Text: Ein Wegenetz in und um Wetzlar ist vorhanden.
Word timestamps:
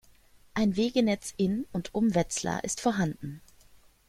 Ein 0.55 0.77
Wegenetz 0.77 1.31
in 1.37 1.67
und 1.73 1.93
um 1.93 2.15
Wetzlar 2.15 2.63
ist 2.63 2.81
vorhanden. 2.81 3.39